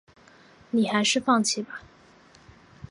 [0.71, 1.83] 你还是放弃吧